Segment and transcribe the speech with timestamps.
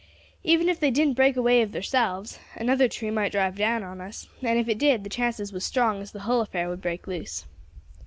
[0.43, 4.27] Even if they didn't break away of theirselves, another tree might drive down on us,
[4.41, 7.45] and if it did, the chances was strong as the hull affair would break loose.